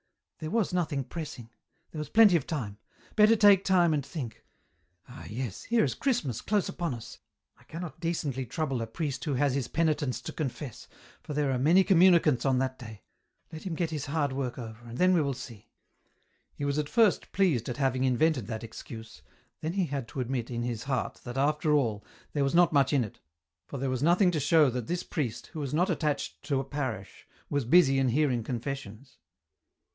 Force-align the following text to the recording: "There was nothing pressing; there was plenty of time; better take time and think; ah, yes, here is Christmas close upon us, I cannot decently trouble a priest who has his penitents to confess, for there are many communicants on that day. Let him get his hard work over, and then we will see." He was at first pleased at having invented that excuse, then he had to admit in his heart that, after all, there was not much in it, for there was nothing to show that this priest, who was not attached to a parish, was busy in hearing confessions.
"There 0.41 0.49
was 0.49 0.73
nothing 0.73 1.03
pressing; 1.03 1.51
there 1.91 1.99
was 1.99 2.09
plenty 2.09 2.35
of 2.35 2.47
time; 2.47 2.79
better 3.15 3.35
take 3.35 3.63
time 3.63 3.93
and 3.93 4.03
think; 4.03 4.43
ah, 5.07 5.25
yes, 5.29 5.65
here 5.65 5.83
is 5.83 5.93
Christmas 5.93 6.41
close 6.41 6.67
upon 6.67 6.95
us, 6.95 7.19
I 7.59 7.63
cannot 7.65 7.99
decently 7.99 8.47
trouble 8.47 8.81
a 8.81 8.87
priest 8.87 9.23
who 9.25 9.35
has 9.35 9.53
his 9.53 9.67
penitents 9.67 10.19
to 10.21 10.33
confess, 10.33 10.87
for 11.21 11.35
there 11.35 11.51
are 11.51 11.59
many 11.59 11.83
communicants 11.83 12.43
on 12.43 12.57
that 12.57 12.79
day. 12.79 13.03
Let 13.53 13.61
him 13.61 13.75
get 13.75 13.91
his 13.91 14.07
hard 14.07 14.33
work 14.33 14.57
over, 14.57 14.83
and 14.85 14.97
then 14.97 15.13
we 15.13 15.21
will 15.21 15.35
see." 15.35 15.69
He 16.55 16.65
was 16.65 16.79
at 16.79 16.89
first 16.89 17.31
pleased 17.31 17.69
at 17.69 17.77
having 17.77 18.03
invented 18.03 18.47
that 18.47 18.63
excuse, 18.63 19.21
then 19.59 19.73
he 19.73 19.85
had 19.85 20.07
to 20.07 20.19
admit 20.21 20.49
in 20.49 20.63
his 20.63 20.85
heart 20.85 21.21
that, 21.23 21.37
after 21.37 21.73
all, 21.73 22.03
there 22.33 22.43
was 22.43 22.55
not 22.55 22.73
much 22.73 22.91
in 22.91 23.03
it, 23.03 23.19
for 23.67 23.77
there 23.77 23.91
was 23.91 24.01
nothing 24.01 24.31
to 24.31 24.39
show 24.39 24.71
that 24.71 24.87
this 24.87 25.03
priest, 25.03 25.51
who 25.53 25.59
was 25.59 25.75
not 25.75 25.91
attached 25.91 26.41
to 26.45 26.59
a 26.59 26.63
parish, 26.63 27.27
was 27.51 27.65
busy 27.65 27.99
in 27.99 28.07
hearing 28.09 28.41
confessions. 28.43 29.19